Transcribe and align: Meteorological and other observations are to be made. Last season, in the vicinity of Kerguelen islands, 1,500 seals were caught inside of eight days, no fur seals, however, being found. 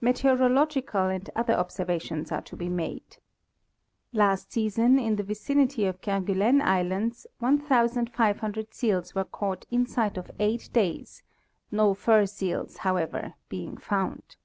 Meteorological 0.00 1.08
and 1.10 1.28
other 1.36 1.52
observations 1.52 2.32
are 2.32 2.40
to 2.40 2.56
be 2.56 2.70
made. 2.70 3.18
Last 4.14 4.50
season, 4.50 4.98
in 4.98 5.16
the 5.16 5.22
vicinity 5.22 5.84
of 5.84 6.00
Kerguelen 6.00 6.62
islands, 6.62 7.26
1,500 7.40 8.72
seals 8.72 9.14
were 9.14 9.24
caught 9.26 9.66
inside 9.70 10.16
of 10.16 10.30
eight 10.38 10.70
days, 10.72 11.22
no 11.70 11.92
fur 11.92 12.24
seals, 12.24 12.78
however, 12.78 13.34
being 13.50 13.76
found. 13.76 14.36